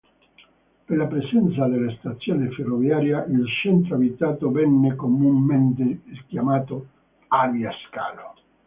Per 0.87 0.97
la 0.97 1.05
presenza 1.05 1.67
della 1.67 1.95
stazione 1.99 2.49
ferroviaria, 2.49 3.23
il 3.25 3.45
centro 3.47 3.93
abitato 3.93 4.49
venne 4.49 4.95
comunemente 4.95 5.99
chiamato 6.27 6.87
"Arbia 7.27 7.69
Scalo". 7.87 8.33